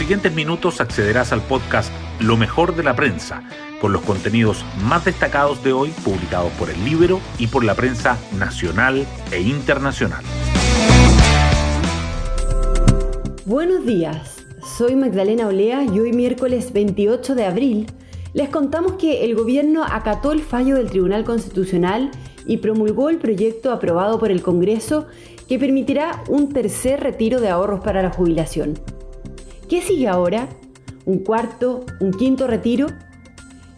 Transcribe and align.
siguientes 0.00 0.34
minutos 0.34 0.80
accederás 0.80 1.30
al 1.30 1.42
podcast 1.42 1.92
Lo 2.20 2.38
mejor 2.38 2.74
de 2.74 2.82
la 2.82 2.96
prensa, 2.96 3.42
con 3.82 3.92
los 3.92 4.00
contenidos 4.00 4.64
más 4.82 5.04
destacados 5.04 5.62
de 5.62 5.74
hoy 5.74 5.90
publicados 6.02 6.50
por 6.52 6.70
el 6.70 6.82
libro 6.86 7.20
y 7.38 7.48
por 7.48 7.64
la 7.64 7.74
prensa 7.74 8.16
nacional 8.38 9.06
e 9.30 9.42
internacional. 9.42 10.24
Buenos 13.44 13.84
días, 13.84 14.38
soy 14.78 14.96
Magdalena 14.96 15.48
Olea 15.48 15.84
y 15.84 16.00
hoy 16.00 16.14
miércoles 16.14 16.72
28 16.72 17.34
de 17.34 17.44
abril 17.44 17.86
les 18.32 18.48
contamos 18.48 18.92
que 18.92 19.26
el 19.26 19.34
gobierno 19.34 19.84
acató 19.84 20.32
el 20.32 20.40
fallo 20.40 20.76
del 20.76 20.88
Tribunal 20.88 21.24
Constitucional 21.24 22.10
y 22.46 22.56
promulgó 22.56 23.10
el 23.10 23.18
proyecto 23.18 23.70
aprobado 23.70 24.18
por 24.18 24.30
el 24.30 24.40
Congreso 24.40 25.08
que 25.46 25.58
permitirá 25.58 26.24
un 26.30 26.54
tercer 26.54 27.00
retiro 27.00 27.38
de 27.38 27.50
ahorros 27.50 27.80
para 27.80 28.00
la 28.00 28.10
jubilación. 28.10 28.78
¿Qué 29.70 29.80
sigue 29.82 30.08
ahora? 30.08 30.48
¿Un 31.06 31.20
cuarto, 31.20 31.86
un 32.00 32.10
quinto 32.10 32.48
retiro? 32.48 32.88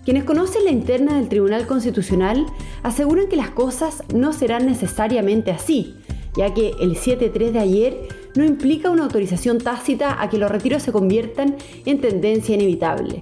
Quienes 0.06 0.24
conocen 0.24 0.65
la 0.65 0.70
interna 0.70 1.16
del 1.18 1.28
Tribunal 1.28 1.66
Constitucional 1.66 2.46
aseguran 2.82 3.28
que 3.28 3.37
las 3.37 3.51
cosas 3.51 4.02
no 4.15 4.32
serán 4.32 4.65
necesariamente 4.65 5.51
así, 5.51 5.95
ya 6.34 6.55
que 6.55 6.70
el 6.80 6.96
7-3 6.96 7.51
de 7.51 7.59
ayer 7.59 8.09
no 8.34 8.42
implica 8.42 8.88
una 8.88 9.02
autorización 9.02 9.59
tácita 9.59 10.23
a 10.23 10.30
que 10.30 10.38
los 10.38 10.51
retiros 10.51 10.82
se 10.82 10.92
conviertan 10.92 11.56
en 11.84 12.01
tendencia 12.01 12.54
inevitable. 12.54 13.20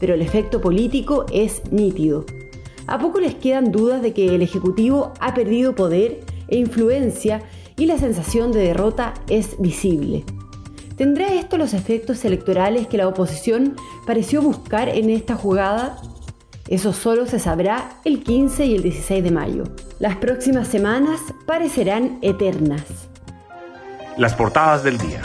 Pero 0.00 0.14
el 0.14 0.22
efecto 0.22 0.60
político 0.60 1.26
es 1.32 1.62
nítido. 1.70 2.26
¿A 2.88 2.98
poco 2.98 3.20
les 3.20 3.36
quedan 3.36 3.70
dudas 3.70 4.02
de 4.02 4.12
que 4.12 4.34
el 4.34 4.42
Ejecutivo 4.42 5.12
ha 5.20 5.32
perdido 5.32 5.76
poder 5.76 6.22
e 6.48 6.58
influencia 6.58 7.44
y 7.76 7.86
la 7.86 7.98
sensación 7.98 8.50
de 8.50 8.64
derrota 8.64 9.14
es 9.28 9.54
visible? 9.60 10.24
¿Tendrá 11.00 11.32
esto 11.32 11.56
los 11.56 11.72
efectos 11.72 12.26
electorales 12.26 12.86
que 12.86 12.98
la 12.98 13.08
oposición 13.08 13.74
pareció 14.06 14.42
buscar 14.42 14.90
en 14.90 15.08
esta 15.08 15.34
jugada? 15.34 15.96
Eso 16.68 16.92
solo 16.92 17.24
se 17.24 17.38
sabrá 17.38 17.92
el 18.04 18.22
15 18.22 18.66
y 18.66 18.74
el 18.74 18.82
16 18.82 19.24
de 19.24 19.30
mayo. 19.30 19.64
Las 19.98 20.16
próximas 20.16 20.68
semanas 20.68 21.18
parecerán 21.46 22.18
eternas. 22.20 22.84
Las 24.18 24.34
portadas 24.34 24.84
del 24.84 24.98
día. 24.98 25.22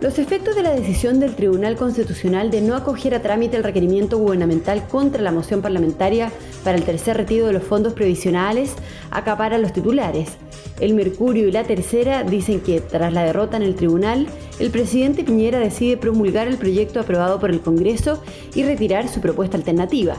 Los 0.00 0.20
efectos 0.20 0.54
de 0.54 0.62
la 0.62 0.70
decisión 0.70 1.18
del 1.18 1.34
Tribunal 1.34 1.74
Constitucional 1.74 2.52
de 2.52 2.60
no 2.60 2.76
acoger 2.76 3.16
a 3.16 3.20
trámite 3.20 3.56
el 3.56 3.64
requerimiento 3.64 4.16
gubernamental 4.18 4.86
contra 4.86 5.22
la 5.22 5.32
moción 5.32 5.60
parlamentaria 5.60 6.30
para 6.62 6.78
el 6.78 6.84
tercer 6.84 7.16
retiro 7.16 7.48
de 7.48 7.52
los 7.52 7.64
fondos 7.64 7.94
previsionales 7.94 8.74
acaparan 9.10 9.60
los 9.60 9.72
titulares. 9.72 10.36
El 10.80 10.94
Mercurio 10.94 11.48
y 11.48 11.52
la 11.52 11.64
Tercera 11.64 12.22
dicen 12.22 12.60
que, 12.60 12.80
tras 12.80 13.12
la 13.12 13.24
derrota 13.24 13.56
en 13.56 13.64
el 13.64 13.74
tribunal, 13.74 14.28
el 14.60 14.70
presidente 14.70 15.24
Piñera 15.24 15.58
decide 15.58 15.96
promulgar 15.96 16.46
el 16.46 16.56
proyecto 16.56 17.00
aprobado 17.00 17.40
por 17.40 17.50
el 17.50 17.60
Congreso 17.60 18.22
y 18.54 18.62
retirar 18.62 19.08
su 19.08 19.20
propuesta 19.20 19.56
alternativa. 19.56 20.16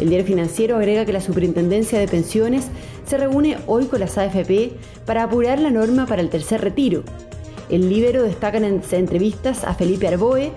El 0.00 0.08
diario 0.08 0.26
financiero 0.26 0.76
agrega 0.76 1.04
que 1.04 1.12
la 1.12 1.20
Superintendencia 1.20 1.98
de 1.98 2.08
Pensiones 2.08 2.68
se 3.06 3.18
reúne 3.18 3.58
hoy 3.66 3.86
con 3.86 4.00
las 4.00 4.16
AFP 4.16 4.72
para 5.04 5.24
apurar 5.24 5.58
la 5.58 5.70
norma 5.70 6.06
para 6.06 6.22
el 6.22 6.30
tercer 6.30 6.60
retiro. 6.62 7.02
El 7.68 7.90
Libero 7.90 8.22
destaca 8.22 8.58
en 8.58 8.80
entrevistas 8.90 9.64
a 9.64 9.74
Felipe 9.74 10.08
Arboe, 10.08 10.52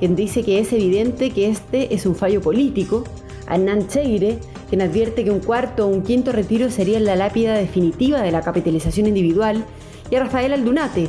quien 0.00 0.16
dice 0.16 0.42
que 0.42 0.58
es 0.58 0.72
evidente 0.72 1.30
que 1.30 1.48
este 1.48 1.94
es 1.94 2.06
un 2.06 2.16
fallo 2.16 2.40
político, 2.40 3.04
a 3.46 3.54
Hernán 3.54 3.86
Cheire, 3.86 4.38
quien 4.68 4.82
advierte 4.82 5.24
que 5.24 5.30
un 5.30 5.40
cuarto 5.40 5.86
o 5.86 5.88
un 5.88 6.02
quinto 6.02 6.32
retiro 6.32 6.70
sería 6.70 7.00
la 7.00 7.16
lápida 7.16 7.54
definitiva 7.54 8.20
de 8.22 8.32
la 8.32 8.42
capitalización 8.42 9.06
individual, 9.06 9.64
y 10.10 10.16
a 10.16 10.20
Rafael 10.20 10.52
Aldunate. 10.52 11.08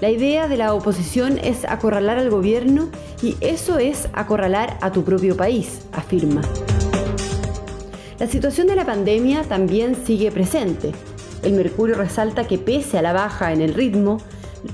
La 0.00 0.10
idea 0.10 0.48
de 0.48 0.56
la 0.56 0.74
oposición 0.74 1.38
es 1.38 1.64
acorralar 1.64 2.18
al 2.18 2.30
gobierno 2.30 2.90
y 3.22 3.36
eso 3.40 3.78
es 3.78 4.08
acorralar 4.12 4.76
a 4.80 4.92
tu 4.92 5.04
propio 5.04 5.36
país, 5.36 5.80
afirma. 5.92 6.42
La 8.18 8.26
situación 8.26 8.66
de 8.66 8.76
la 8.76 8.84
pandemia 8.84 9.42
también 9.42 9.96
sigue 10.04 10.30
presente. 10.30 10.92
El 11.42 11.54
Mercurio 11.54 11.94
resalta 11.94 12.46
que 12.46 12.58
pese 12.58 12.98
a 12.98 13.02
la 13.02 13.12
baja 13.12 13.52
en 13.52 13.60
el 13.60 13.74
ritmo, 13.74 14.18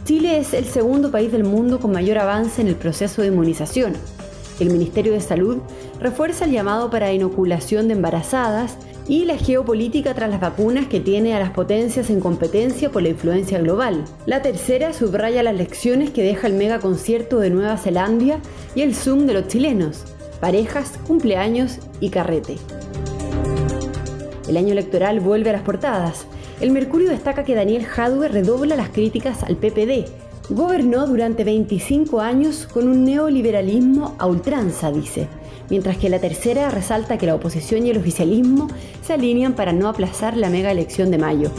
Chile 0.04 0.38
es 0.38 0.54
el 0.54 0.64
segundo 0.64 1.10
país 1.10 1.32
del 1.32 1.44
mundo 1.44 1.80
con 1.80 1.92
mayor 1.92 2.18
avance 2.18 2.60
en 2.60 2.68
el 2.68 2.76
proceso 2.76 3.22
de 3.22 3.28
inmunización. 3.28 3.94
El 4.60 4.70
Ministerio 4.70 5.14
de 5.14 5.22
Salud 5.22 5.56
refuerza 6.00 6.44
el 6.44 6.52
llamado 6.52 6.90
para 6.90 7.12
inoculación 7.12 7.88
de 7.88 7.94
embarazadas 7.94 8.76
y 9.08 9.24
la 9.24 9.38
geopolítica 9.38 10.14
tras 10.14 10.28
las 10.28 10.40
vacunas 10.40 10.86
que 10.86 11.00
tiene 11.00 11.34
a 11.34 11.40
las 11.40 11.50
potencias 11.50 12.10
en 12.10 12.20
competencia 12.20 12.92
por 12.92 13.02
la 13.02 13.08
influencia 13.08 13.58
global. 13.58 14.04
La 14.26 14.42
tercera 14.42 14.92
subraya 14.92 15.42
las 15.42 15.56
lecciones 15.56 16.10
que 16.10 16.22
deja 16.22 16.46
el 16.46 16.52
mega 16.52 16.78
concierto 16.78 17.40
de 17.40 17.48
Nueva 17.48 17.78
Zelanda 17.78 18.38
y 18.74 18.82
el 18.82 18.94
Zoom 18.94 19.26
de 19.26 19.32
los 19.32 19.48
chilenos, 19.48 20.04
parejas, 20.40 20.92
cumpleaños 21.06 21.78
y 21.98 22.10
carrete. 22.10 22.56
El 24.46 24.58
año 24.58 24.72
electoral 24.72 25.20
vuelve 25.20 25.50
a 25.50 25.54
las 25.54 25.62
portadas. 25.62 26.26
El 26.60 26.70
Mercurio 26.70 27.08
destaca 27.08 27.44
que 27.44 27.54
Daniel 27.54 27.86
Jadwe 27.86 28.28
redobla 28.28 28.76
las 28.76 28.90
críticas 28.90 29.42
al 29.42 29.56
PPD. 29.56 30.29
Gobernó 30.50 31.06
durante 31.06 31.44
25 31.44 32.20
años 32.20 32.66
con 32.66 32.88
un 32.88 33.04
neoliberalismo 33.04 34.16
a 34.18 34.26
ultranza, 34.26 34.90
dice, 34.90 35.28
mientras 35.70 35.96
que 35.96 36.08
la 36.08 36.18
tercera 36.18 36.70
resalta 36.70 37.18
que 37.18 37.26
la 37.26 37.36
oposición 37.36 37.86
y 37.86 37.90
el 37.90 37.98
oficialismo 37.98 38.66
se 39.00 39.12
alinean 39.12 39.54
para 39.54 39.72
no 39.72 39.88
aplazar 39.88 40.36
la 40.36 40.50
mega 40.50 40.72
elección 40.72 41.12
de 41.12 41.18
mayo. 41.18 41.52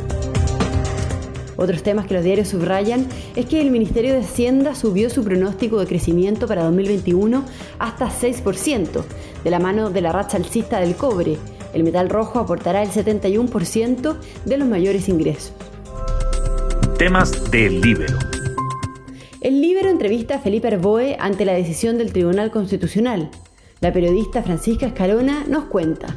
Otros 1.56 1.84
temas 1.84 2.06
que 2.06 2.16
los 2.16 2.24
diarios 2.26 2.50
subrayan 2.50 3.08
es 3.38 3.46
que 3.46 3.62
el 3.62 3.72
Ministerio 3.72 4.14
de 4.14 4.22
Hacienda 4.22 4.76
subió 4.76 5.10
su 5.10 5.24
pronóstico 5.24 5.80
de 5.80 5.88
crecimiento 5.88 6.46
para 6.46 6.64
2021 6.64 7.46
hasta 7.80 8.10
6%, 8.10 9.04
de 9.44 9.50
la 9.50 9.60
mano 9.60 9.90
de 9.90 10.02
la 10.02 10.12
racha 10.12 10.36
alcista 10.36 10.82
del 10.82 10.96
cobre, 10.96 11.38
el 11.74 11.84
metal 11.84 12.10
rojo 12.10 12.40
aportará 12.40 12.84
el 12.84 12.90
71% 12.90 14.18
de 14.44 14.58
los 14.58 14.68
mayores 14.68 15.08
ingresos. 15.08 15.54
Temas 16.98 17.50
del 17.52 17.80
Libero. 17.80 18.31
El 19.42 19.60
Libero 19.60 19.90
entrevista 19.90 20.36
a 20.36 20.40
Felipe 20.40 20.68
Arboe 20.68 21.18
ante 21.20 21.46
la 21.46 21.54
decisión 21.54 21.98
del 21.98 22.14
Tribunal 22.14 22.52
Constitucional. 22.52 23.32
La 23.80 23.92
periodista 23.92 24.44
Francisca 24.44 24.86
Escalona 24.86 25.46
nos 25.48 25.64
cuenta. 25.64 26.16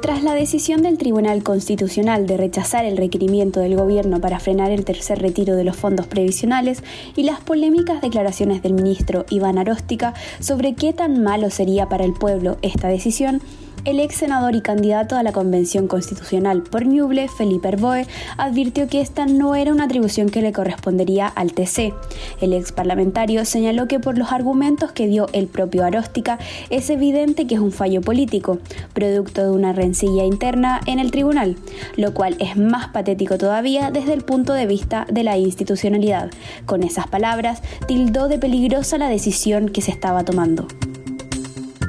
Tras 0.00 0.22
la 0.22 0.34
decisión 0.34 0.80
del 0.80 0.96
Tribunal 0.96 1.42
Constitucional 1.42 2.26
de 2.26 2.38
rechazar 2.38 2.86
el 2.86 2.96
requerimiento 2.96 3.60
del 3.60 3.76
gobierno 3.76 4.18
para 4.18 4.40
frenar 4.40 4.70
el 4.70 4.86
tercer 4.86 5.20
retiro 5.20 5.56
de 5.56 5.64
los 5.64 5.76
fondos 5.76 6.06
previsionales 6.06 6.82
y 7.16 7.24
las 7.24 7.40
polémicas 7.40 8.00
declaraciones 8.00 8.62
del 8.62 8.72
ministro 8.72 9.26
Iván 9.28 9.58
Aróstica 9.58 10.14
sobre 10.40 10.74
qué 10.74 10.94
tan 10.94 11.22
malo 11.22 11.50
sería 11.50 11.86
para 11.90 12.06
el 12.06 12.14
pueblo 12.14 12.56
esta 12.62 12.88
decisión, 12.88 13.42
el 13.86 14.00
ex 14.00 14.16
senador 14.16 14.56
y 14.56 14.60
candidato 14.60 15.14
a 15.14 15.22
la 15.22 15.30
Convención 15.30 15.86
Constitucional 15.86 16.62
por 16.62 16.84
Ñuble, 16.86 17.28
Felipe 17.28 17.68
Arboe, 17.68 18.06
advirtió 18.36 18.88
que 18.88 19.00
esta 19.00 19.26
no 19.26 19.54
era 19.54 19.72
una 19.72 19.84
atribución 19.84 20.28
que 20.28 20.42
le 20.42 20.52
correspondería 20.52 21.28
al 21.28 21.52
TC. 21.52 21.94
El 22.40 22.52
ex 22.52 22.72
parlamentario 22.72 23.44
señaló 23.44 23.86
que 23.86 24.00
por 24.00 24.18
los 24.18 24.32
argumentos 24.32 24.90
que 24.90 25.06
dio 25.06 25.28
el 25.32 25.46
propio 25.46 25.84
Aróstica 25.84 26.40
es 26.68 26.90
evidente 26.90 27.46
que 27.46 27.54
es 27.54 27.60
un 27.60 27.70
fallo 27.70 28.00
político, 28.00 28.58
producto 28.92 29.44
de 29.44 29.50
una 29.50 29.72
rencilla 29.72 30.24
interna 30.24 30.80
en 30.86 30.98
el 30.98 31.12
tribunal, 31.12 31.56
lo 31.96 32.12
cual 32.12 32.36
es 32.40 32.56
más 32.56 32.88
patético 32.88 33.38
todavía 33.38 33.92
desde 33.92 34.14
el 34.14 34.22
punto 34.22 34.52
de 34.52 34.66
vista 34.66 35.06
de 35.08 35.22
la 35.22 35.38
institucionalidad. 35.38 36.30
Con 36.66 36.82
esas 36.82 37.06
palabras, 37.06 37.62
tildó 37.86 38.26
de 38.26 38.38
peligrosa 38.38 38.98
la 38.98 39.08
decisión 39.08 39.68
que 39.68 39.80
se 39.80 39.92
estaba 39.92 40.24
tomando. 40.24 40.66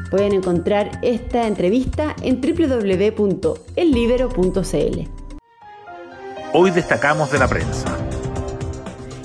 Pueden 0.09 0.33
encontrar 0.33 0.99
esta 1.01 1.47
entrevista 1.47 2.15
en 2.21 2.41
www.ellibero.cl. 2.41 5.09
Hoy 6.53 6.71
destacamos 6.71 7.29
de 7.31 7.39
la 7.39 7.47
prensa. 7.47 7.97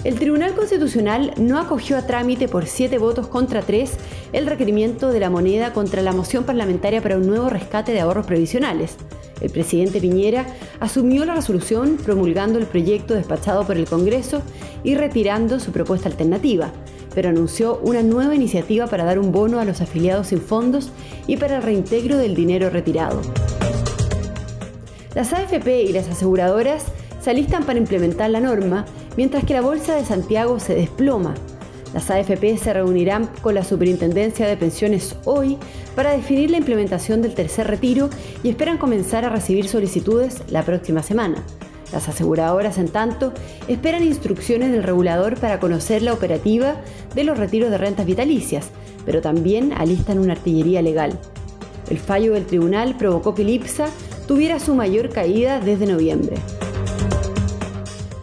El 0.03 0.19
Tribunal 0.19 0.55
Constitucional 0.55 1.33
no 1.37 1.61
acogió 1.61 1.97
a 1.97 2.09
trámite 2.09 2.49
por 2.49 2.67
siete 2.67 2.99
votos 2.99 3.29
contra 3.29 3.63
tres 3.63 3.93
el 4.33 4.47
requerimiento 4.47 5.13
de 5.13 5.21
la 5.21 5.31
moneda 5.31 5.73
contra 5.73 6.03
la 6.03 6.11
moción 6.11 6.43
parlamentaria 6.43 7.01
para 7.01 7.17
un 7.17 7.29
nuevo 7.29 7.49
rescate 7.49 7.93
de 7.93 8.01
ahorros 8.01 8.27
previsionales. 8.27 8.97
El 9.43 9.51
presidente 9.51 10.01
Piñera 10.01 10.47
asumió 10.81 11.27
la 11.27 11.35
resolución 11.35 11.99
promulgando 12.03 12.59
el 12.59 12.67
proyecto 12.67 13.15
despachado 13.15 13.67
por 13.67 13.77
el 13.77 13.87
Congreso 13.87 14.41
y 14.83 14.95
retirando 14.95 15.61
su 15.61 15.73
propuesta 15.73 16.09
alternativa 16.09 16.73
pero 17.15 17.29
anunció 17.29 17.79
una 17.83 18.03
nueva 18.03 18.35
iniciativa 18.35 18.87
para 18.87 19.05
dar 19.05 19.19
un 19.19 19.33
bono 19.33 19.61
a 19.61 19.65
los 19.65 19.81
afiliados 19.81 20.29
sin 20.29 20.41
fondos 20.41 20.91
y 21.27 21.37
para 21.37 21.57
el 21.57 21.63
reintegro 21.63 22.17
del 22.17 22.35
dinero 22.35 22.71
retirado. 22.71 23.21
Las 25.15 25.33
AFP 25.33 25.83
y 25.83 25.93
las 25.93 26.09
aseguradoras 26.09 26.85
se 27.21 27.31
alistan 27.31 27.65
para 27.65 27.79
implementar 27.79 28.31
la 28.31 28.41
norma, 28.41 28.87
mientras 29.17 29.45
que 29.45 29.55
la 29.55 29.61
Bolsa 29.61 29.95
de 29.95 30.05
Santiago 30.05 30.59
se 30.59 30.75
desploma. 30.75 31.35
Las 31.93 32.11
AFP 32.11 32.57
se 32.57 32.73
reunirán 32.73 33.29
con 33.43 33.55
la 33.55 33.65
Superintendencia 33.65 34.47
de 34.47 34.57
Pensiones 34.57 35.15
hoy 35.25 35.59
para 35.95 36.13
definir 36.13 36.51
la 36.51 36.57
implementación 36.57 37.21
del 37.21 37.35
tercer 37.35 37.67
retiro 37.67 38.09
y 38.43 38.49
esperan 38.49 38.79
comenzar 38.79 39.25
a 39.27 39.29
recibir 39.29 39.69
solicitudes 39.69 40.43
la 40.49 40.63
próxima 40.63 41.03
semana. 41.03 41.45
Las 41.93 42.09
aseguradoras, 42.09 42.79
en 42.79 42.89
tanto, 42.89 43.35
esperan 43.69 44.03
instrucciones 44.03 44.73
del 44.73 44.83
regulador 44.83 45.39
para 45.39 45.61
conocer 45.61 46.01
la 46.01 46.15
operativa 46.15 46.77
de 47.15 47.25
los 47.25 47.39
retiros 47.39 47.71
de 47.71 47.77
rentas 47.77 48.07
vitalicias, 48.07 48.71
pero 49.05 49.21
también 49.21 49.75
alistan 49.75 50.19
una 50.19 50.33
artillería 50.33 50.81
legal. 50.81 51.19
El 51.91 51.99
fallo 51.99 52.33
del 52.33 52.47
tribunal 52.47 52.97
provocó 52.97 53.35
que 53.35 53.43
el 53.43 53.51
IPSA 53.51 53.89
tuviera 54.27 54.59
su 54.59 54.75
mayor 54.75 55.11
caída 55.11 55.61
desde 55.61 55.85
noviembre. 55.85 56.37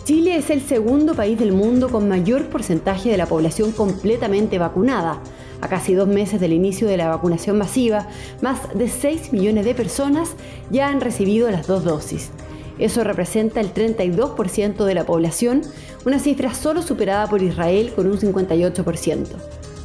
Chile 0.10 0.38
es 0.38 0.50
el 0.50 0.62
segundo 0.62 1.14
país 1.14 1.38
del 1.38 1.52
mundo 1.52 1.90
con 1.90 2.10
mayor 2.10 2.46
porcentaje 2.46 3.12
de 3.12 3.18
la 3.18 3.28
población 3.28 3.72
completamente 3.72 4.58
vacunada. 4.58 5.22
A 5.62 5.68
casi 5.68 5.94
dos 5.94 6.08
meses 6.08 6.40
del 6.42 6.52
inicio 6.52 6.88
de 6.88 6.98
la 6.98 7.10
vacunación 7.10 7.60
masiva, 7.60 8.08
más 8.42 8.76
de 8.76 8.88
6 8.88 9.32
millones 9.34 9.66
de 9.66 9.76
personas 9.76 10.32
ya 10.72 10.90
han 10.90 11.00
recibido 11.00 11.52
las 11.52 11.68
dos 11.68 11.84
dosis. 11.84 12.32
Eso 12.80 13.04
representa 13.04 13.60
el 13.60 13.72
32% 13.72 14.84
de 14.84 14.96
la 14.96 15.06
población, 15.06 15.62
una 16.08 16.18
cifra 16.18 16.56
solo 16.56 16.82
superada 16.82 17.28
por 17.28 17.44
Israel 17.44 17.94
con 17.96 18.08
un 18.08 18.18
58%. 18.18 19.28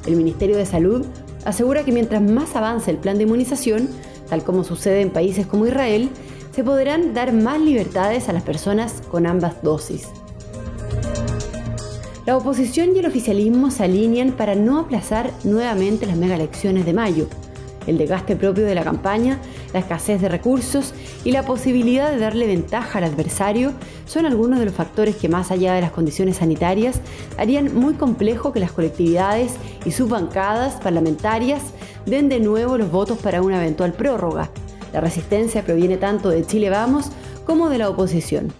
El 0.06 0.16
Ministerio 0.16 0.56
de 0.56 0.64
Salud 0.64 1.04
asegura 1.44 1.84
que 1.84 1.92
mientras 1.92 2.22
más 2.22 2.56
avance 2.56 2.90
el 2.90 2.96
plan 2.96 3.18
de 3.18 3.24
inmunización, 3.24 3.90
tal 4.30 4.42
como 4.42 4.64
sucede 4.64 5.02
en 5.02 5.10
países 5.10 5.46
como 5.46 5.66
Israel, 5.66 6.08
se 6.54 6.62
podrán 6.62 7.14
dar 7.14 7.32
más 7.32 7.60
libertades 7.60 8.28
a 8.28 8.32
las 8.32 8.44
personas 8.44 9.02
con 9.10 9.26
ambas 9.26 9.60
dosis. 9.62 10.06
La 12.26 12.36
oposición 12.36 12.94
y 12.94 13.00
el 13.00 13.06
oficialismo 13.06 13.70
se 13.70 13.84
alinean 13.84 14.32
para 14.32 14.54
no 14.54 14.78
aplazar 14.78 15.30
nuevamente 15.42 16.06
las 16.06 16.16
mega 16.16 16.36
elecciones 16.36 16.86
de 16.86 16.92
mayo. 16.92 17.26
El 17.88 17.98
desgaste 17.98 18.36
propio 18.36 18.64
de 18.64 18.74
la 18.74 18.84
campaña, 18.84 19.40
la 19.74 19.80
escasez 19.80 20.22
de 20.22 20.28
recursos 20.28 20.94
y 21.24 21.32
la 21.32 21.44
posibilidad 21.44 22.10
de 22.10 22.18
darle 22.18 22.46
ventaja 22.46 22.98
al 22.98 23.04
adversario 23.04 23.72
son 24.06 24.24
algunos 24.24 24.58
de 24.58 24.64
los 24.64 24.74
factores 24.74 25.16
que 25.16 25.28
más 25.28 25.50
allá 25.50 25.74
de 25.74 25.82
las 25.82 25.90
condiciones 25.90 26.36
sanitarias 26.36 27.00
harían 27.36 27.74
muy 27.74 27.94
complejo 27.94 28.52
que 28.52 28.60
las 28.60 28.72
colectividades 28.72 29.56
y 29.84 29.90
sus 29.90 30.08
bancadas 30.08 30.74
parlamentarias 30.74 31.62
den 32.06 32.28
de 32.28 32.40
nuevo 32.40 32.78
los 32.78 32.90
votos 32.90 33.18
para 33.18 33.42
una 33.42 33.56
eventual 33.56 33.92
prórroga. 33.92 34.50
La 34.94 35.00
resistencia 35.00 35.64
proviene 35.64 35.96
tanto 35.96 36.28
de 36.28 36.46
Chile 36.46 36.70
Vamos 36.70 37.06
como 37.44 37.68
de 37.68 37.78
la 37.78 37.88
oposición. 37.88 38.52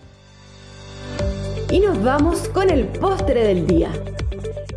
Y 1.71 1.79
nos 1.79 2.03
vamos 2.03 2.49
con 2.49 2.71
el 2.71 2.87
postre 2.87 3.47
del 3.47 3.69
día. 3.69 3.93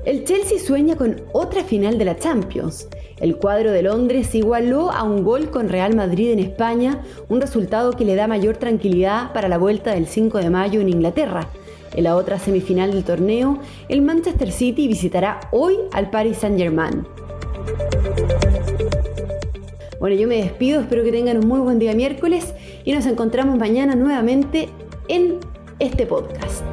El 0.06 0.24
Chelsea 0.24 0.60
sueña 0.60 0.96
con 0.96 1.20
otra 1.34 1.64
final 1.64 1.98
de 1.98 2.06
la 2.06 2.16
Champions. 2.16 2.88
El 3.20 3.38
cuadro 3.38 3.72
de 3.72 3.82
Londres 3.82 4.36
igualó 4.36 4.92
a 4.92 5.02
un 5.02 5.24
gol 5.24 5.50
con 5.50 5.68
Real 5.68 5.96
Madrid 5.96 6.30
en 6.30 6.38
España, 6.38 7.02
un 7.28 7.42
resultado 7.42 7.94
que 7.94 8.06
le 8.06 8.14
da 8.14 8.28
mayor 8.28 8.58
tranquilidad 8.58 9.34
para 9.34 9.48
la 9.48 9.58
vuelta 9.58 9.96
del 9.96 10.06
5 10.06 10.38
de 10.38 10.52
mayo 10.52 10.80
en 10.80 10.90
Inglaterra. 10.90 11.50
En 11.96 12.04
la 12.04 12.16
otra 12.18 12.38
semifinal 12.38 12.92
del 12.92 13.04
torneo, 13.04 13.58
el 13.90 14.04
Manchester 14.04 14.52
City 14.52 14.88
visitará 14.88 15.40
hoy 15.50 15.76
al 15.92 16.12
Paris 16.12 16.38
Saint-Germain. 16.38 17.08
Bueno, 20.00 20.16
yo 20.16 20.28
me 20.28 20.38
despido, 20.38 20.82
espero 20.82 21.04
que 21.04 21.12
tengan 21.12 21.38
un 21.38 21.48
muy 21.48 21.60
buen 21.60 21.80
día 21.80 21.94
miércoles 21.94 22.54
y 22.86 22.92
nos 22.94 23.06
encontramos 23.06 23.58
mañana 23.58 23.96
nuevamente 23.96 24.70
en 25.08 25.40
este 25.80 26.06
podcast. 26.06 26.67